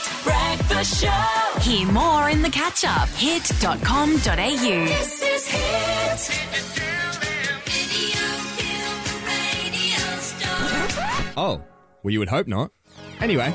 Hit 0.00 0.24
Breakfast 0.24 1.02
Show. 1.02 1.60
Hear 1.60 1.86
more 1.92 2.30
in 2.30 2.40
the 2.42 2.48
catch 2.50 2.84
up. 2.84 3.08
Hit.com.au. 3.10 4.16
This 4.16 5.22
is 5.22 5.46
Hit. 5.46 6.46
Oh, 11.36 11.62
well, 12.02 12.12
you 12.12 12.18
would 12.18 12.28
hope 12.28 12.46
not. 12.46 12.70
Anyway, 13.20 13.50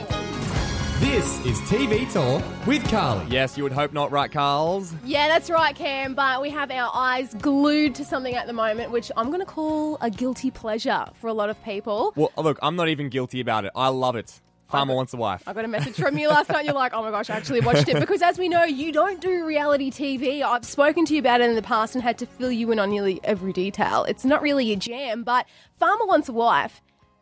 this 0.99 1.39
is 1.45 1.59
TV 1.61 2.11
Talk 2.11 2.43
with 2.65 2.87
Carly. 2.89 3.25
Yes, 3.29 3.57
you 3.57 3.63
would 3.63 3.73
hope 3.73 3.93
not, 3.93 4.11
right, 4.11 4.31
Carls? 4.31 4.93
Yeah, 5.03 5.27
that's 5.27 5.49
right, 5.49 5.75
Cam. 5.75 6.15
But 6.15 6.41
we 6.41 6.49
have 6.51 6.71
our 6.71 6.89
eyes 6.93 7.33
glued 7.35 7.95
to 7.95 8.05
something 8.05 8.33
at 8.33 8.47
the 8.47 8.53
moment, 8.53 8.91
which 8.91 9.11
I'm 9.17 9.27
going 9.27 9.39
to 9.39 9.45
call 9.45 9.97
a 10.01 10.09
guilty 10.09 10.51
pleasure 10.51 11.05
for 11.15 11.27
a 11.27 11.33
lot 11.33 11.49
of 11.49 11.63
people. 11.63 12.13
Well, 12.15 12.31
look, 12.37 12.57
I'm 12.61 12.75
not 12.75 12.87
even 12.89 13.09
guilty 13.09 13.39
about 13.39 13.65
it. 13.65 13.71
I 13.75 13.89
love 13.89 14.15
it. 14.15 14.41
Farmer 14.69 14.95
wants 14.95 15.13
a 15.13 15.17
wife. 15.17 15.43
I 15.47 15.53
got 15.53 15.63
a 15.63 15.67
message 15.67 15.95
from 15.95 16.17
you 16.17 16.27
last 16.27 16.49
night. 16.49 16.65
You're 16.65 16.73
like, 16.73 16.93
oh 16.93 17.03
my 17.03 17.11
gosh, 17.11 17.29
I 17.29 17.35
actually 17.35 17.61
watched 17.61 17.87
it. 17.87 17.99
Because 17.99 18.21
as 18.21 18.39
we 18.39 18.49
know, 18.49 18.63
you 18.63 18.91
don't 18.91 19.21
do 19.21 19.45
reality 19.45 19.91
TV. 19.91 20.41
I've 20.41 20.65
spoken 20.65 21.05
to 21.05 21.13
you 21.13 21.19
about 21.19 21.41
it 21.41 21.49
in 21.49 21.55
the 21.55 21.61
past 21.61 21.93
and 21.95 22.03
had 22.03 22.17
to 22.17 22.25
fill 22.25 22.51
you 22.51 22.71
in 22.71 22.79
on 22.79 22.89
nearly 22.89 23.19
every 23.23 23.53
detail. 23.53 24.03
It's 24.05 24.25
not 24.25 24.41
really 24.41 24.65
your 24.65 24.77
jam, 24.77 25.23
but 25.23 25.45
Farmer 25.79 26.05
Wants 26.05 26.29
a 26.29 26.33
Wife. 26.33 26.81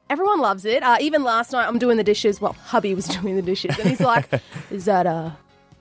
Everyone 0.10 0.40
loves 0.40 0.64
it. 0.66 0.84
Uh, 0.84 0.98
even 1.02 1.24
last 1.24 1.52
night, 1.52 1.68
I'm 1.68 1.80
doing 1.80 1.98
the 1.98 2.04
dishes. 2.04 2.40
Well, 2.40 2.54
hubby 2.54 2.94
was 2.96 3.08
doing 3.22 3.36
the 3.36 3.42
dishes, 3.42 3.78
and 3.80 3.90
he's 3.90 4.00
like, 4.02 4.28
"Is 4.70 4.86
that 4.86 5.06
uh, 5.08 5.32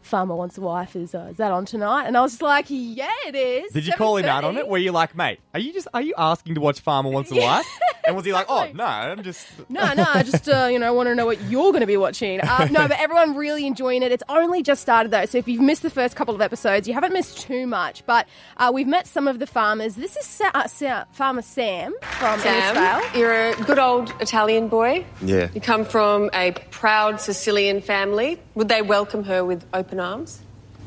Farmer 0.02 0.34
Wants 0.36 0.56
a 0.58 0.60
Wife? 0.60 0.96
Is 0.96 1.14
uh, 1.14 1.28
is 1.30 1.36
that 1.36 1.52
on 1.52 1.64
tonight?" 1.66 2.04
And 2.06 2.16
I 2.16 2.22
was 2.22 2.32
just 2.32 2.42
like, 2.42 2.66
"Yeah, 2.68 3.10
it 3.26 3.34
is." 3.34 3.72
Did 3.72 3.86
you 3.86 3.92
call 3.94 4.16
him 4.16 4.26
out 4.26 4.44
on 4.44 4.56
it? 4.56 4.66
Were 4.68 4.78
you 4.78 4.92
like, 4.92 5.16
mate, 5.16 5.40
are 5.54 5.60
you 5.60 5.72
just 5.72 5.88
are 5.92 6.00
you 6.00 6.14
asking 6.16 6.54
to 6.54 6.60
watch 6.60 6.80
Farmer 6.80 7.10
Wants 7.10 7.30
a 7.30 7.34
Wife? 7.40 7.66
And 8.06 8.16
was 8.16 8.24
he 8.24 8.32
like, 8.32 8.46
oh 8.48 8.68
no, 8.74 8.84
I'm 8.84 9.22
just 9.22 9.46
No, 9.68 9.92
no, 9.94 10.04
I 10.12 10.22
just 10.22 10.48
uh, 10.48 10.68
you 10.70 10.78
know 10.78 10.92
want 10.94 11.08
to 11.08 11.14
know 11.14 11.26
what 11.26 11.40
you're 11.42 11.70
going 11.72 11.80
to 11.80 11.86
be 11.86 11.96
watching. 11.96 12.40
Uh, 12.40 12.68
no, 12.70 12.88
but 12.88 12.98
everyone 12.98 13.36
really 13.36 13.66
enjoying 13.66 14.02
it. 14.02 14.10
It's 14.12 14.22
only 14.28 14.62
just 14.62 14.82
started 14.82 15.10
though, 15.12 15.24
so 15.26 15.38
if 15.38 15.46
you've 15.48 15.60
missed 15.62 15.82
the 15.82 15.90
first 15.90 16.16
couple 16.16 16.34
of 16.34 16.40
episodes, 16.40 16.88
you 16.88 16.94
haven't 16.94 17.12
missed 17.12 17.40
too 17.40 17.66
much. 17.66 18.04
But 18.06 18.26
uh, 18.56 18.70
we've 18.74 18.86
met 18.88 19.06
some 19.06 19.28
of 19.28 19.38
the 19.38 19.46
farmers. 19.46 19.94
This 19.94 20.16
is 20.16 20.26
Sa- 20.26 20.50
uh, 20.54 20.66
Sa- 20.66 21.04
Farmer 21.12 21.42
Sam 21.42 21.94
from 22.18 22.40
Sam, 22.40 22.74
Innisfail. 22.76 23.18
you're 23.18 23.48
a 23.50 23.54
good 23.64 23.78
old 23.78 24.12
Italian 24.20 24.68
boy. 24.68 25.04
Yeah. 25.22 25.48
You 25.54 25.60
come 25.60 25.84
from 25.84 26.30
a 26.34 26.52
proud 26.70 27.20
Sicilian 27.20 27.80
family. 27.80 28.40
Would 28.54 28.68
they 28.68 28.82
welcome 28.82 29.24
her 29.24 29.44
with 29.44 29.64
open 29.72 30.00
arms? 30.00 30.40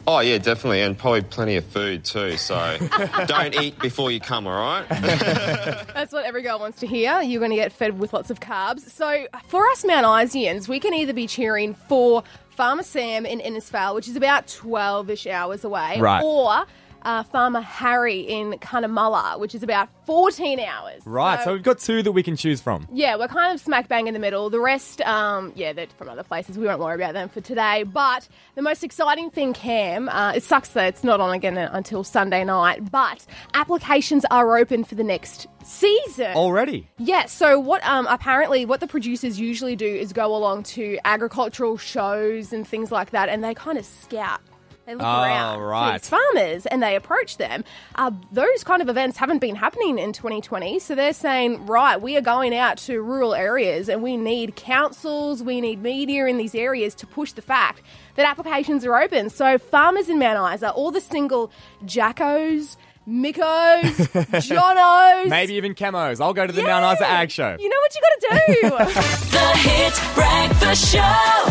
Oh 0.08 0.20
yeah, 0.20 0.38
definitely, 0.38 0.82
and 0.82 0.96
probably 0.98 1.22
plenty 1.24 1.56
of 1.56 1.66
food 1.66 2.04
too. 2.04 2.38
So 2.38 2.78
don't 3.26 3.56
eat 3.60 3.80
before 3.80 4.12
you 4.12 4.20
come, 4.20 4.46
all 4.46 4.54
right? 4.54 4.88
That's 4.90 6.14
what 6.14 6.26
every 6.26 6.44
girl 6.44 6.60
wants 6.60 6.80
to 6.82 6.88
hear. 6.88 7.22
You're 7.22 7.40
going 7.40 7.50
to 7.52 7.58
get 7.58 7.72
fed 7.72 7.98
with 7.98 8.14
lots 8.14 8.30
of 8.30 8.40
carbs. 8.40 8.82
So 8.82 9.26
for 9.48 9.66
us 9.70 9.84
Mount 9.84 10.06
Isians, 10.06 10.68
we 10.68 10.80
can 10.80 10.94
either 10.94 11.14
be 11.14 11.26
cheering 11.26 11.74
for 11.74 12.24
Farmer 12.50 12.84
Sam 12.84 13.26
in 13.26 13.40
Innisfail, 13.40 13.96
which 13.96 14.08
is 14.08 14.16
about 14.16 14.46
12-ish 14.48 15.26
hours 15.28 15.64
away, 15.64 16.00
Right. 16.00 16.24
or 16.24 16.66
uh, 17.06 17.24
Farmer 17.24 17.62
Harry 17.62 18.20
in 18.20 18.54
Cunnamulla, 18.54 19.40
which 19.40 19.56
is 19.56 19.64
about 19.64 19.88
14 20.06 20.60
hours. 20.60 21.02
right. 21.06 21.44
So 21.44 21.54
we've 21.54 21.64
got 21.64 21.80
two 21.80 22.04
that 22.04 22.12
we 22.12 22.24
can 22.24 22.36
choose 22.36 22.62
from. 22.62 22.88
Yeah, 22.92 23.16
we're 23.16 23.28
kind 23.28 23.54
of 23.54 23.62
smack 23.62 23.88
bang 23.88 24.08
in 24.08 24.14
the 24.14 24.20
middle. 24.20 24.50
The 24.50 24.60
rest, 24.60 25.02
um, 25.02 25.54
yeah, 25.56 25.72
they're 25.74 25.88
from 25.98 26.10
other 26.10 26.24
places. 26.24 26.58
We 26.58 26.66
won't 26.66 26.80
worry 26.80 26.96
about 26.96 27.14
them 27.14 27.30
for 27.30 27.42
today. 27.42 27.84
But 27.84 28.28
the 28.56 28.62
most 28.62 28.84
exciting 28.84 29.30
thing, 29.30 29.54
Cam, 29.54 30.10
uh, 30.10 30.34
it 30.34 30.44
sucks 30.44 30.70
that 30.70 30.88
it's 30.88 31.04
not 31.04 31.22
on 31.22 31.34
again 31.34 31.58
until 31.58 32.04
Sunday 32.04 32.44
night, 32.44 32.92
but 32.92 33.26
applications 33.54 34.26
are 34.32 34.58
open 34.58 34.84
for 34.84 34.96
the 34.96 35.04
next 35.04 35.48
season. 35.64 36.34
Already. 36.36 36.88
Yeah, 36.98 37.26
so 37.26 37.60
what 37.60 37.86
um, 37.86 38.08
apparently 38.08 38.66
what 38.66 38.80
the 38.80 38.88
producers 38.88 39.40
usually 39.40 39.76
do 39.76 39.86
is 39.88 40.12
go 40.14 40.36
along 40.36 40.64
to 40.64 40.98
agricultural 41.06 41.78
shows 41.78 42.52
and 42.54 42.68
things 42.68 42.92
like 42.92 43.12
that, 43.12 43.30
and 43.30 43.44
they 43.44 43.54
kind 43.54 43.78
of 43.78 43.86
scout. 43.86 44.42
They 44.86 44.94
look 44.94 45.04
Oh, 45.04 45.24
around 45.24 45.62
right. 45.62 46.00
these 46.02 46.10
farmers 46.10 46.66
and 46.68 46.82
they 46.84 46.96
approach 46.96 47.38
them. 47.38 47.64
Uh, 47.96 48.12
those 48.32 48.64
kind 48.64 48.82
of 48.82 48.90
events 48.90 49.18
haven't 49.18 49.40
been 49.40 49.56
happening 49.56 49.98
in 49.98 50.14
2020, 50.14 50.78
so 50.80 50.94
they're 50.94 51.12
saying, 51.14 51.66
right, 51.66 52.00
we 52.00 52.16
are 52.18 52.22
going 52.22 52.56
out 52.56 52.78
to 52.80 53.02
rural 53.02 53.34
areas 53.34 53.90
and 53.90 54.04
we 54.04 54.16
need 54.16 54.56
councils, 54.56 55.42
we 55.42 55.60
need 55.60 55.82
media 55.82 56.28
in 56.28 56.38
these 56.38 56.54
areas 56.54 56.94
to 56.96 57.08
push 57.08 57.32
the 57.32 57.42
fact 57.42 57.82
that 58.16 58.28
applications 58.28 58.86
are 58.86 59.02
open. 59.02 59.30
So 59.32 59.58
farmers 59.58 60.08
in 60.08 60.20
Mount 60.20 60.54
Isa, 60.56 60.72
all 60.72 60.92
the 60.92 61.02
single 61.02 61.52
jackos, 61.84 62.78
Mickos, 63.08 63.96
Jonos, 64.42 65.30
Maybe 65.30 65.54
even 65.56 65.76
camos. 65.76 66.20
I'll 66.20 66.34
go 66.34 66.48
to 66.48 66.54
the 66.54 66.64
Mount 66.64 66.96
Isa 66.98 67.08
Ag 67.08 67.30
Show. 67.32 67.56
you 67.60 67.70
know 67.70 67.76
what 67.80 67.96
you 67.96 68.02
got 68.02 68.20
to 68.20 68.96
do. 68.96 69.02
The 69.36 69.58
Hit 69.58 70.16
Breakfast 70.16 70.92
Show. 70.92 71.00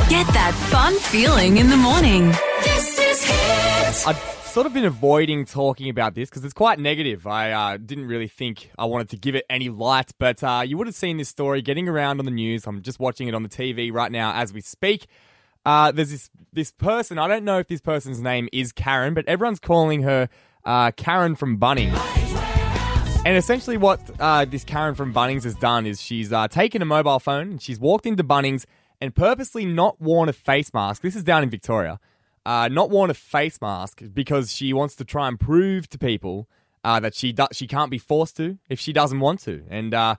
Get 0.09 0.27
that 0.35 0.53
fun 0.71 0.95
feeling 0.99 1.59
in 1.59 1.69
the 1.71 1.77
morning. 1.77 2.33
This 3.15 3.31
is 3.31 3.31
Hit. 3.31 4.09
I've 4.09 4.19
sort 4.45 4.67
of 4.67 4.75
been 4.75 4.85
avoiding 4.85 5.45
talking 5.45 5.89
about 5.89 6.17
this 6.17 6.29
because 6.29 6.45
it's 6.45 6.53
quite 6.53 6.81
negative. 6.81 7.29
I 7.29 7.53
uh, 7.53 7.77
didn't 7.77 8.07
really 8.07 8.27
think 8.27 8.73
I 8.77 8.87
wanted 8.87 9.11
to 9.11 9.17
give 9.17 9.37
it 9.37 9.47
any 9.49 9.69
light, 9.69 10.11
but 10.19 10.43
uh, 10.43 10.65
you 10.67 10.77
would 10.79 10.89
have 10.89 10.97
seen 10.97 11.17
this 11.19 11.29
story 11.29 11.63
getting 11.63 11.89
around 11.89 12.19
on 12.19 12.25
the 12.25 12.33
news. 12.33 12.67
I'm 12.67 12.83
just 12.83 12.99
watching 12.99 13.29
it 13.29 13.35
on 13.37 13.45
the 13.45 13.49
TV 13.49 13.93
right 13.93 14.11
now 14.11 14.35
as 14.35 14.53
we 14.53 14.61
speak. 14.61 15.07
Uh, 15.65 15.93
there's 15.93 16.11
this 16.11 16.29
this 16.53 16.73
person. 16.73 17.21
I 17.21 17.29
don't 17.29 17.45
know 17.45 17.61
if 17.61 17.69
this 17.69 17.81
person's 17.81 18.21
name 18.21 18.49
is 18.53 18.73
Karen, 18.73 19.15
but 19.15 19.29
everyone's 19.29 19.61
calling 19.61 20.03
her 20.03 20.29
uh, 20.65 20.91
Karen 20.97 21.37
from 21.37 21.57
Bunnings. 21.57 21.95
And 23.25 23.37
essentially, 23.37 23.77
what 23.77 24.01
uh, 24.19 24.45
this 24.45 24.65
Karen 24.65 24.97
from 24.97 25.15
Bunnings 25.15 25.45
has 25.45 25.55
done 25.55 25.87
is 25.87 26.03
she's 26.03 26.33
uh, 26.33 26.49
taken 26.49 26.83
a 26.83 26.85
mobile 26.85 27.21
phone 27.21 27.53
and 27.53 27.63
she's 27.63 27.79
walked 27.79 28.07
into 28.07 28.25
Bunnings 28.25 28.65
and 29.01 29.15
purposely 29.15 29.65
not 29.65 30.01
worn 30.01 30.29
a 30.29 30.33
face 30.33 30.75
mask. 30.75 31.01
This 31.01 31.15
is 31.15 31.23
down 31.23 31.45
in 31.45 31.49
Victoria. 31.49 32.01
Uh, 32.47 32.69
not 32.69 32.91
worn 32.91 33.09
a 33.11 33.15
face 33.15 33.59
mask 33.63 34.03
because 34.13 34.53
she 34.55 34.73
wants 34.73 34.95
to 34.97 35.05
try 35.05 35.29
and 35.29 35.41
prove 35.41 35.89
to 35.89 35.99
people 35.99 36.47
uh, 36.85 37.01
that 37.01 37.15
she 37.15 37.33
do- 37.33 37.47
she 37.53 37.67
can't 37.67 37.91
be 37.91 37.97
forced 37.99 38.37
to 38.37 38.59
if 38.69 38.79
she 38.79 38.93
doesn't 38.93 39.21
want 39.21 39.41
to. 39.41 39.63
And 39.71 39.95
uh, 39.95 40.17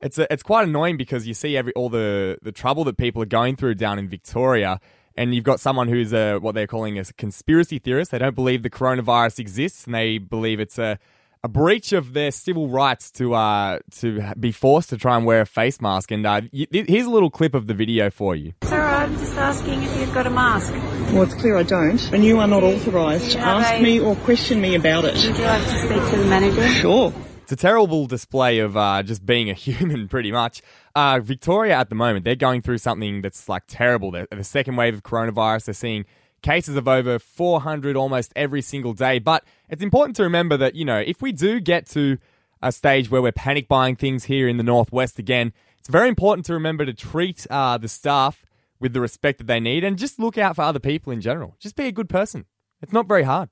it's 0.00 0.18
a, 0.18 0.30
it's 0.30 0.42
quite 0.42 0.68
annoying 0.68 0.98
because 0.98 1.26
you 1.26 1.32
see 1.32 1.56
every 1.56 1.72
all 1.74 1.88
the 1.88 2.36
the 2.42 2.52
trouble 2.52 2.84
that 2.84 2.98
people 2.98 3.22
are 3.22 3.26
going 3.40 3.56
through 3.56 3.76
down 3.76 3.98
in 3.98 4.08
Victoria. 4.08 4.80
And 5.14 5.34
you've 5.34 5.44
got 5.44 5.60
someone 5.60 5.88
who's 5.88 6.12
a 6.12 6.38
what 6.38 6.54
they're 6.54 6.66
calling 6.66 6.98
a 6.98 7.04
conspiracy 7.04 7.78
theorist. 7.78 8.10
They 8.10 8.18
don't 8.18 8.34
believe 8.34 8.62
the 8.62 8.70
coronavirus 8.70 9.38
exists, 9.38 9.86
and 9.86 9.94
they 9.94 10.18
believe 10.18 10.60
it's 10.60 10.78
a 10.78 10.98
a 11.44 11.48
breach 11.48 11.92
of 11.92 12.12
their 12.12 12.30
civil 12.30 12.68
rights 12.68 13.10
to 13.12 13.34
uh 13.34 13.78
to 14.00 14.22
be 14.38 14.52
forced 14.52 14.90
to 14.90 14.96
try 14.98 15.16
and 15.16 15.24
wear 15.26 15.40
a 15.40 15.46
face 15.46 15.80
mask. 15.80 16.10
And 16.10 16.24
uh, 16.26 16.42
y- 16.52 16.66
here's 16.70 17.06
a 17.06 17.10
little 17.10 17.30
clip 17.30 17.54
of 17.54 17.66
the 17.66 17.74
video 17.74 18.10
for 18.10 18.34
you. 18.36 18.52
Sarah, 18.62 18.91
I'm 19.02 19.18
just 19.18 19.34
asking 19.34 19.82
if 19.82 19.98
you've 19.98 20.14
got 20.14 20.28
a 20.28 20.30
mask. 20.30 20.72
Well, 21.12 21.22
it's 21.22 21.34
clear 21.34 21.56
I 21.56 21.64
don't, 21.64 22.00
and 22.12 22.24
you 22.24 22.38
are 22.38 22.46
not 22.46 22.62
authorised 22.62 23.32
to 23.32 23.40
ask 23.40 23.68
they- 23.72 23.82
me 23.82 23.98
or 23.98 24.14
question 24.14 24.60
me 24.60 24.76
about 24.76 25.04
it. 25.04 25.14
Would 25.14 25.36
you 25.38 25.44
like 25.44 25.64
to 25.64 25.78
speak 25.80 26.10
to 26.10 26.16
the 26.18 26.26
manager? 26.26 26.68
Sure. 26.68 27.12
It's 27.42 27.50
a 27.50 27.56
terrible 27.56 28.06
display 28.06 28.60
of 28.60 28.76
uh, 28.76 29.02
just 29.02 29.26
being 29.26 29.50
a 29.50 29.54
human, 29.66 30.06
pretty 30.06 30.30
much. 30.30 30.62
Uh, 30.94 31.18
Victoria 31.20 31.74
at 31.74 31.88
the 31.88 31.96
moment, 31.96 32.24
they're 32.24 32.36
going 32.36 32.62
through 32.62 32.78
something 32.78 33.22
that's 33.22 33.48
like 33.48 33.64
terrible. 33.66 34.12
The, 34.12 34.28
the 34.30 34.44
second 34.44 34.76
wave 34.76 34.94
of 34.94 35.02
coronavirus, 35.02 35.64
they're 35.64 35.74
seeing 35.74 36.04
cases 36.42 36.76
of 36.76 36.86
over 36.86 37.18
400 37.18 37.96
almost 37.96 38.32
every 38.36 38.62
single 38.62 38.92
day. 38.92 39.18
But 39.18 39.42
it's 39.68 39.82
important 39.82 40.14
to 40.18 40.22
remember 40.22 40.56
that, 40.58 40.76
you 40.76 40.84
know, 40.84 40.98
if 41.00 41.20
we 41.20 41.32
do 41.32 41.58
get 41.58 41.86
to 41.90 42.18
a 42.62 42.70
stage 42.70 43.10
where 43.10 43.20
we're 43.20 43.32
panic 43.32 43.66
buying 43.66 43.96
things 43.96 44.26
here 44.26 44.46
in 44.46 44.58
the 44.58 44.62
Northwest 44.62 45.18
again, 45.18 45.52
it's 45.80 45.88
very 45.88 46.08
important 46.08 46.46
to 46.46 46.52
remember 46.52 46.86
to 46.86 46.94
treat 46.94 47.48
uh, 47.50 47.76
the 47.78 47.88
staff 47.88 48.46
with 48.82 48.92
the 48.92 49.00
respect 49.00 49.38
that 49.38 49.46
they 49.46 49.60
need 49.60 49.84
and 49.84 49.96
just 49.96 50.18
look 50.18 50.36
out 50.36 50.56
for 50.56 50.62
other 50.62 50.80
people 50.80 51.12
in 51.12 51.20
general. 51.20 51.56
Just 51.60 51.76
be 51.76 51.86
a 51.86 51.92
good 51.92 52.08
person. 52.08 52.44
It's 52.82 52.92
not 52.92 53.06
very 53.06 53.22
hard. 53.22 53.48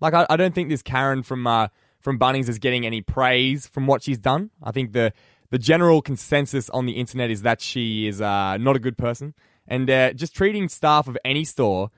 Like 0.00 0.12
I, 0.12 0.26
I 0.28 0.36
don't 0.36 0.54
think 0.54 0.68
this 0.68 0.82
Karen 0.82 1.22
from 1.22 1.46
uh, 1.46 1.68
from 2.00 2.18
Bunnings 2.18 2.48
is 2.48 2.58
getting 2.58 2.84
any 2.84 3.00
praise 3.00 3.66
from 3.66 3.86
what 3.86 4.02
she's 4.02 4.18
done. 4.18 4.50
I 4.62 4.72
think 4.72 4.92
the 4.92 5.12
the 5.50 5.58
general 5.58 6.02
consensus 6.02 6.68
on 6.70 6.84
the 6.84 6.92
internet 6.92 7.30
is 7.30 7.42
that 7.42 7.60
she 7.60 8.08
is 8.08 8.20
uh, 8.20 8.56
not 8.58 8.74
a 8.74 8.80
good 8.80 8.98
person, 8.98 9.32
and 9.68 9.88
uh, 9.88 10.12
just 10.12 10.34
treating 10.34 10.68
staff 10.68 11.06
of 11.06 11.16
any 11.24 11.44
store 11.44 11.90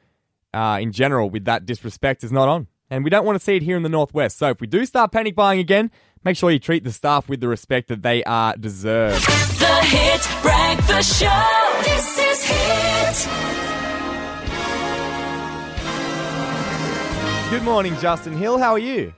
uh, 0.52 0.78
in 0.80 0.92
general 0.92 1.30
with 1.30 1.46
that 1.46 1.64
disrespect 1.64 2.22
is 2.22 2.30
not 2.30 2.48
on. 2.48 2.68
And 2.88 3.02
we 3.02 3.10
don't 3.10 3.24
want 3.24 3.36
to 3.36 3.44
see 3.44 3.56
it 3.56 3.62
here 3.62 3.76
in 3.76 3.82
the 3.82 3.88
northwest. 3.88 4.38
So 4.38 4.50
if 4.50 4.60
we 4.60 4.68
do 4.68 4.86
start 4.86 5.10
panic 5.10 5.34
buying 5.34 5.58
again, 5.58 5.90
make 6.22 6.36
sure 6.36 6.52
you 6.52 6.60
treat 6.60 6.84
the 6.84 6.92
staff 6.92 7.28
with 7.28 7.40
the 7.40 7.48
respect 7.48 7.88
that 7.88 8.02
they 8.02 8.22
are 8.24 8.56
deserved. 8.56 9.26
The 9.58 9.82
Hit 9.82 10.24
Breakfast 10.40 11.20
Show. 11.20 11.80
This 11.82 12.18
is 12.18 12.44
Hit. 12.44 13.28
Good 17.50 17.64
morning, 17.64 17.96
Justin 18.00 18.36
Hill. 18.36 18.58
How 18.58 18.72
are 18.72 18.78
you? 18.78 19.12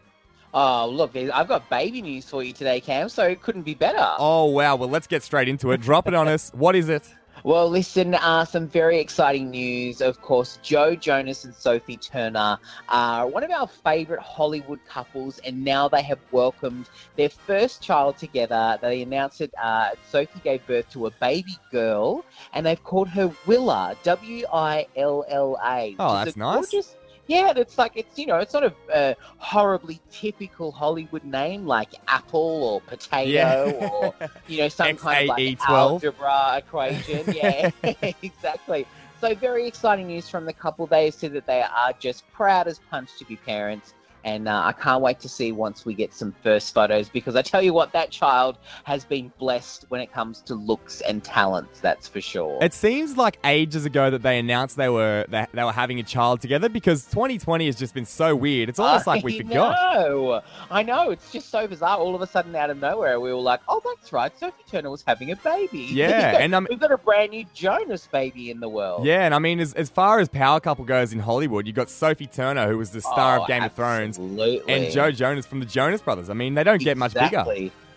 Oh, 0.54 0.88
look, 0.88 1.14
I've 1.14 1.48
got 1.48 1.68
baby 1.68 2.00
news 2.00 2.24
for 2.24 2.42
you 2.42 2.54
today, 2.54 2.80
Cam, 2.80 3.10
so 3.10 3.24
it 3.24 3.42
couldn't 3.42 3.64
be 3.64 3.74
better. 3.74 4.14
Oh 4.18 4.46
wow. 4.46 4.76
Well, 4.76 4.88
let's 4.88 5.06
get 5.06 5.22
straight 5.22 5.46
into 5.46 5.72
it. 5.72 5.82
Drop 5.82 6.08
it 6.08 6.14
on 6.14 6.26
us. 6.26 6.50
What 6.54 6.74
is 6.74 6.88
it? 6.88 7.06
Well, 7.44 7.68
listen, 7.70 8.14
uh, 8.14 8.44
some 8.44 8.66
very 8.66 8.98
exciting 8.98 9.50
news. 9.50 10.00
Of 10.00 10.20
course, 10.20 10.58
Joe 10.62 10.94
Jonas 10.96 11.44
and 11.44 11.54
Sophie 11.54 11.96
Turner 11.96 12.58
are 12.88 13.26
one 13.26 13.44
of 13.44 13.50
our 13.50 13.68
favourite 13.68 14.22
Hollywood 14.22 14.80
couples, 14.88 15.38
and 15.40 15.64
now 15.64 15.88
they 15.88 16.02
have 16.02 16.18
welcomed 16.32 16.88
their 17.16 17.28
first 17.28 17.80
child 17.82 18.16
together. 18.18 18.78
They 18.82 19.02
announced 19.02 19.40
it. 19.40 19.52
Uh, 19.62 19.90
Sophie 20.10 20.40
gave 20.42 20.66
birth 20.66 20.90
to 20.90 21.06
a 21.06 21.10
baby 21.12 21.56
girl, 21.70 22.24
and 22.52 22.66
they've 22.66 22.82
called 22.82 23.08
her 23.08 23.32
Willa, 23.46 23.96
W 24.02 24.44
I 24.52 24.86
L 24.96 25.24
L 25.28 25.56
A. 25.64 25.94
Oh, 25.98 26.14
that's 26.14 26.36
nice. 26.36 26.54
gorgeous- 26.70 26.96
yeah, 27.28 27.52
it's 27.54 27.76
like 27.78 27.92
it's 27.94 28.18
you 28.18 28.26
know 28.26 28.38
it's 28.38 28.54
not 28.54 28.64
a 28.64 28.74
uh, 28.92 29.14
horribly 29.36 30.00
typical 30.10 30.72
Hollywood 30.72 31.24
name 31.24 31.66
like 31.66 31.90
apple 32.08 32.40
or 32.64 32.80
potato 32.80 33.30
Yeah. 33.30 33.70
or 33.92 34.14
you 34.48 34.58
know 34.58 34.68
some 34.68 34.96
kind 34.96 35.30
of 35.30 35.36
like 35.36 35.58
XAE12. 35.58 35.68
algebra 35.68 36.56
equation. 36.56 37.32
Yeah, 37.32 37.70
exactly. 38.22 38.86
So 39.20 39.34
very 39.34 39.66
exciting 39.66 40.06
news 40.06 40.28
from 40.28 40.46
the 40.46 40.52
couple. 40.52 40.86
They 40.86 41.10
said 41.10 41.32
that 41.34 41.46
they 41.46 41.62
are 41.62 41.92
just 41.98 42.30
proud 42.32 42.66
as 42.66 42.78
punch 42.90 43.10
to 43.18 43.24
be 43.26 43.36
parents. 43.36 43.92
And 44.28 44.46
uh, 44.46 44.62
I 44.66 44.72
can't 44.72 45.00
wait 45.00 45.20
to 45.20 45.28
see 45.28 45.52
once 45.52 45.86
we 45.86 45.94
get 45.94 46.12
some 46.12 46.34
first 46.42 46.74
photos 46.74 47.08
because 47.08 47.34
I 47.34 47.40
tell 47.40 47.62
you 47.62 47.72
what, 47.72 47.92
that 47.92 48.10
child 48.10 48.58
has 48.84 49.02
been 49.02 49.32
blessed 49.38 49.86
when 49.88 50.02
it 50.02 50.12
comes 50.12 50.42
to 50.42 50.54
looks 50.54 51.00
and 51.00 51.24
talents. 51.24 51.80
That's 51.80 52.06
for 52.06 52.20
sure. 52.20 52.58
It 52.60 52.74
seems 52.74 53.16
like 53.16 53.38
ages 53.44 53.86
ago 53.86 54.10
that 54.10 54.22
they 54.22 54.38
announced 54.38 54.76
they 54.76 54.90
were 54.90 55.24
they, 55.30 55.46
they 55.54 55.64
were 55.64 55.72
having 55.72 55.98
a 55.98 56.02
child 56.02 56.42
together 56.42 56.68
because 56.68 57.06
2020 57.06 57.64
has 57.64 57.76
just 57.76 57.94
been 57.94 58.04
so 58.04 58.36
weird. 58.36 58.68
It's 58.68 58.78
almost 58.78 59.06
like 59.06 59.24
we 59.24 59.38
forgot. 59.38 59.74
know. 59.94 60.42
I 60.70 60.82
know. 60.82 61.10
It's 61.10 61.32
just 61.32 61.48
so 61.48 61.66
bizarre. 61.66 61.96
All 61.96 62.14
of 62.14 62.20
a 62.20 62.26
sudden, 62.26 62.54
out 62.54 62.68
of 62.68 62.78
nowhere, 62.78 63.18
we 63.20 63.32
were 63.32 63.40
like, 63.40 63.60
"Oh, 63.66 63.80
that's 63.82 64.12
right. 64.12 64.36
Sophie 64.38 64.62
Turner 64.70 64.90
was 64.90 65.02
having 65.06 65.30
a 65.30 65.36
baby." 65.36 65.88
Yeah, 65.90 66.36
and, 66.38 66.54
um, 66.54 66.66
we've 66.68 66.78
got 66.78 66.92
a 66.92 66.98
brand 66.98 67.30
new 67.30 67.46
Jonas 67.54 68.06
baby 68.12 68.50
in 68.50 68.60
the 68.60 68.68
world. 68.68 69.06
Yeah, 69.06 69.24
and 69.24 69.34
I 69.34 69.38
mean, 69.38 69.58
as, 69.58 69.72
as 69.72 69.88
far 69.88 70.20
as 70.20 70.28
power 70.28 70.60
couple 70.60 70.84
goes 70.84 71.14
in 71.14 71.20
Hollywood, 71.20 71.66
you've 71.66 71.76
got 71.76 71.88
Sophie 71.88 72.26
Turner, 72.26 72.68
who 72.68 72.76
was 72.76 72.90
the 72.90 73.00
star 73.00 73.38
Oh, 73.38 73.42
of 73.42 73.48
Game 73.48 73.62
of 73.62 73.72
Thrones, 73.72 74.17
absolutely. 74.18 74.62
and 74.74 74.92
Joe 74.92 75.10
Jonas 75.10 75.46
from 75.46 75.60
the 75.60 75.66
Jonas 75.66 76.00
Brothers. 76.02 76.30
I 76.30 76.34
mean, 76.34 76.54
they 76.54 76.64
don't 76.64 76.82
get 76.82 76.96
much 76.96 77.14
bigger. 77.14 77.44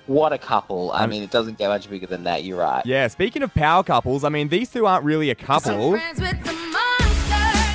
What 0.08 0.34
a 0.34 0.38
couple. 0.38 0.92
I 0.92 1.04
Um, 1.04 1.10
mean, 1.12 1.24
it 1.24 1.32
doesn't 1.32 1.58
get 1.58 1.68
much 1.70 1.90
bigger 1.90 2.08
than 2.08 2.24
that. 2.24 2.44
You're 2.44 2.60
right. 2.60 2.86
Yeah, 2.86 3.08
speaking 3.08 3.44
of 3.44 3.54
power 3.54 3.84
couples, 3.84 4.24
I 4.24 4.30
mean, 4.30 4.50
these 4.50 4.70
two 4.70 4.86
aren't 4.86 5.06
really 5.06 5.30
a 5.30 5.36
couple, 5.36 5.98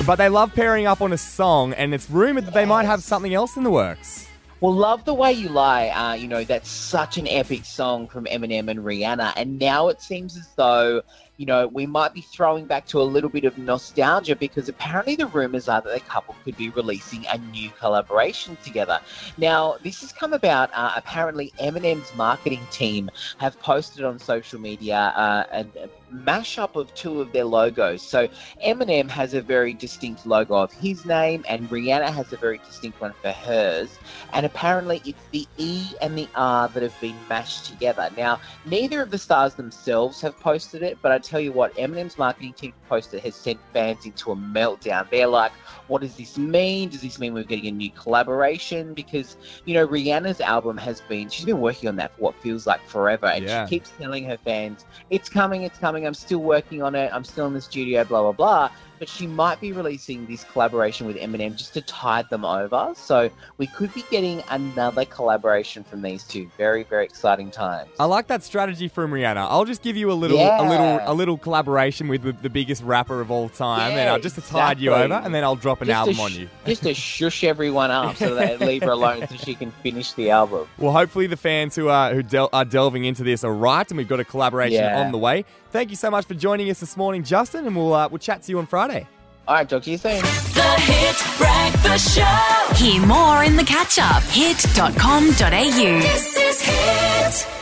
but 0.05 0.15
they 0.17 0.29
love 0.29 0.53
pairing 0.53 0.85
up 0.85 1.01
on 1.01 1.11
a 1.13 1.17
song, 1.17 1.73
and 1.73 1.93
it's 1.93 2.09
rumored 2.09 2.45
that 2.45 2.53
they 2.53 2.65
might 2.65 2.85
have 2.85 3.01
something 3.03 3.33
else 3.33 3.57
in 3.57 3.63
the 3.63 3.71
works. 3.71 4.27
Well, 4.59 4.73
Love 4.73 5.05
the 5.05 5.13
Way 5.13 5.33
You 5.33 5.49
Lie, 5.49 5.89
uh, 5.89 6.13
you 6.13 6.27
know, 6.27 6.43
that's 6.43 6.69
such 6.69 7.17
an 7.17 7.27
epic 7.27 7.63
song 7.63 8.07
from 8.07 8.25
Eminem 8.25 8.69
and 8.69 8.79
Rihanna. 8.79 9.33
And 9.35 9.59
now 9.59 9.87
it 9.89 10.01
seems 10.01 10.35
as 10.35 10.47
though, 10.55 11.03
you 11.37 11.45
know, 11.45 11.67
we 11.67 11.85
might 11.85 12.13
be 12.13 12.21
throwing 12.21 12.65
back 12.65 12.85
to 12.87 12.99
a 12.99 13.03
little 13.03 13.29
bit 13.29 13.45
of 13.45 13.57
nostalgia 13.57 14.35
because 14.35 14.69
apparently 14.69 15.15
the 15.15 15.27
rumors 15.27 15.69
are 15.69 15.81
that 15.81 15.93
the 15.93 15.99
couple 16.01 16.35
could 16.43 16.57
be 16.57 16.69
releasing 16.69 17.25
a 17.27 17.37
new 17.37 17.69
collaboration 17.79 18.57
together. 18.63 18.99
Now, 19.37 19.77
this 19.83 20.01
has 20.01 20.11
come 20.11 20.33
about, 20.33 20.71
uh, 20.73 20.93
apparently 20.95 21.53
Eminem's 21.59 22.13
marketing 22.15 22.65
team 22.71 23.09
have 23.37 23.59
posted 23.59 24.03
on 24.03 24.17
social 24.19 24.59
media 24.59 25.13
uh, 25.15 25.43
a, 25.51 25.59
a 25.83 25.89
mashup 26.13 26.75
of 26.75 26.93
two 26.95 27.21
of 27.21 27.31
their 27.31 27.45
logos. 27.45 28.01
So 28.01 28.27
Eminem 28.65 29.09
has 29.09 29.33
a 29.33 29.41
very 29.41 29.73
distinct 29.73 30.25
logo 30.25 30.55
of 30.55 30.71
his 30.73 31.05
name 31.05 31.45
and 31.47 31.69
Rihanna 31.69 32.09
has 32.09 32.33
a 32.33 32.37
very 32.37 32.59
distinct 32.59 32.99
one 32.99 33.13
for 33.21 33.31
hers 33.31 33.99
and 34.33 34.45
apparently 34.45 35.01
it's 35.05 35.27
the 35.31 35.47
E 35.57 35.85
and 36.01 36.17
the 36.17 36.27
R 36.35 36.67
that 36.69 36.83
have 36.83 36.99
been 36.99 37.15
mashed 37.29 37.65
together. 37.65 38.09
Now, 38.17 38.39
neither 38.65 39.01
of 39.01 39.11
the 39.11 39.17
stars 39.17 39.55
themselves 39.55 40.21
have 40.21 40.39
posted 40.39 40.81
it, 40.81 40.97
but 41.01 41.11
I 41.11 41.19
tell 41.27 41.39
you 41.39 41.51
what, 41.51 41.75
Eminem's 41.75 42.17
marketing 42.17 42.53
team 42.53 42.73
posted 42.87 43.21
has 43.23 43.35
sent 43.35 43.59
fans 43.73 44.05
into 44.05 44.31
a 44.31 44.35
meltdown. 44.35 45.09
They're 45.09 45.27
like, 45.27 45.51
what 45.87 46.01
does 46.01 46.15
this 46.15 46.37
mean? 46.37 46.89
Does 46.89 47.01
this 47.01 47.19
mean 47.19 47.33
we're 47.33 47.43
getting 47.43 47.67
a 47.67 47.71
new 47.71 47.91
collaboration? 47.91 48.93
Because, 48.93 49.37
you 49.65 49.73
know, 49.73 49.87
Rihanna's 49.87 50.41
album 50.41 50.77
has 50.77 51.01
been, 51.01 51.29
she's 51.29 51.45
been 51.45 51.59
working 51.61 51.89
on 51.89 51.95
that 51.97 52.15
for 52.15 52.21
what 52.21 52.35
feels 52.41 52.65
like 52.65 52.81
forever, 52.87 53.27
and 53.27 53.43
Yeah. 53.45 53.65
she 53.65 53.69
keeps 53.77 53.91
telling 53.99 54.23
her 54.25 54.37
fans, 54.37 54.85
it's 55.09 55.29
coming, 55.29 55.63
it's 55.63 55.77
coming, 55.77 56.05
I'm 56.07 56.13
still 56.13 56.39
working 56.39 56.81
on 56.81 56.95
it, 56.95 57.11
I'm 57.13 57.23
still 57.23 57.45
in 57.47 57.53
the 57.53 57.61
studio, 57.61 58.03
blah, 58.03 58.21
blah, 58.21 58.31
blah. 58.31 58.69
But 58.99 59.09
she 59.09 59.27
might 59.27 59.59
be 59.61 59.71
releasing 59.71 60.25
this 60.25 60.43
collaboration 60.43 61.07
with 61.07 61.17
Eminem 61.17 61.55
just 61.55 61.73
to 61.75 61.81
tide 61.81 62.29
them 62.29 62.43
over. 62.45 62.93
So 62.95 63.29
we 63.57 63.67
could 63.67 63.93
be 63.93 64.03
getting 64.09 64.43
another 64.49 65.05
collaboration 65.05 65.83
from 65.83 66.01
these 66.01 66.23
two. 66.23 66.49
Very, 66.57 66.83
very 66.83 67.05
exciting 67.05 67.51
times. 67.51 67.89
I 67.99 68.05
like 68.05 68.27
that 68.27 68.43
strategy 68.43 68.87
from 68.87 69.11
Rihanna. 69.11 69.37
I'll 69.49 69.65
just 69.65 69.81
give 69.81 69.95
you 69.97 70.11
a 70.11 70.13
little, 70.13 70.37
a 70.39 70.67
little, 70.67 70.99
a 71.03 71.13
little 71.13 71.37
collaboration 71.37 72.07
with 72.07 72.23
the, 72.23 72.31
the 72.33 72.49
biggest 72.49 72.83
rapper 72.83 73.21
of 73.21 73.29
all 73.31 73.49
time, 73.49 73.91
and 73.93 74.09
I'll 74.09 74.19
just 74.19 74.35
to 74.35 74.41
tide 74.41 74.79
you 74.79 74.93
over, 74.93 75.13
and 75.15 75.33
then 75.33 75.43
I'll 75.43 75.55
drop 75.55 75.81
an 75.81 75.87
Just 75.87 75.97
album 75.97 76.15
sh- 76.15 76.19
on 76.19 76.33
you. 76.33 76.49
just 76.65 76.83
to 76.83 76.93
shush 76.93 77.43
everyone 77.43 77.91
up 77.91 78.15
so 78.17 78.33
they 78.35 78.57
leave 78.57 78.83
her 78.83 78.91
alone 78.91 79.27
so 79.27 79.35
she 79.35 79.55
can 79.55 79.71
finish 79.83 80.13
the 80.13 80.29
album. 80.31 80.67
Well, 80.77 80.91
hopefully 80.93 81.27
the 81.27 81.37
fans 81.37 81.75
who 81.75 81.89
are 81.89 82.13
who 82.13 82.23
del- 82.23 82.49
are 82.53 82.63
delving 82.65 83.03
into 83.05 83.23
this 83.23 83.43
are 83.43 83.53
right, 83.53 83.87
and 83.89 83.97
we've 83.97 84.07
got 84.07 84.19
a 84.19 84.23
collaboration 84.25 84.75
Yeah. 84.83 85.01
on 85.01 85.11
the 85.11 85.17
way. 85.17 85.43
Thank 85.71 85.89
you 85.89 85.95
so 85.97 86.09
much 86.09 86.25
for 86.25 86.33
joining 86.33 86.69
us 86.69 86.79
this 86.79 86.95
morning, 86.95 87.23
Justin, 87.23 87.65
and 87.67 87.75
we'll 87.75 87.93
uh, 87.93 88.07
we'll 88.07 88.19
chat 88.19 88.43
to 88.43 88.51
you 88.51 88.59
on 88.59 88.67
Friday. 88.87 89.07
All 89.47 89.55
right, 89.55 89.69
talk 89.69 89.83
to 89.83 89.91
you 89.91 89.97
soon. 89.97 90.21
The 90.21 90.75
Hit 90.79 91.17
Breakfast 91.37 92.17
Show. 92.17 92.75
Hear 92.75 93.05
more 93.05 93.43
in 93.43 93.55
the 93.55 93.63
catch 93.63 93.97
up. 93.99 94.23
Hit.com.au. 94.23 95.31
This 95.31 96.35
is 96.37 96.61
Hit. 96.61 97.56